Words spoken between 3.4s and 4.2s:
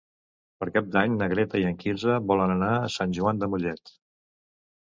de Mollet.